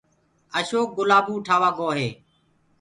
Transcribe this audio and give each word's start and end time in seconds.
اشوڪ 0.57 0.87
گلآبو 0.97 1.33
اُٺآوآ 1.37 1.69
گوو 1.77 1.89
هي 1.97 2.09